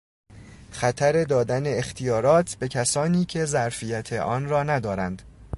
خطر 0.71 1.23
دادن 1.23 1.77
اختیارات 1.79 2.55
به 2.55 2.67
کسانی 2.67 3.25
که 3.25 3.45
ظرفیت 3.45 4.13
آن 4.13 4.45
را 4.49 4.63
ندارند. 4.63 5.21